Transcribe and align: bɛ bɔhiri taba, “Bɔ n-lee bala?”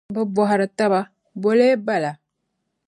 bɛ 0.13 0.21
bɔhiri 0.35 0.67
taba, 0.77 0.99
“Bɔ 1.41 1.49
n-lee 1.53 1.75
bala?” 1.85 2.11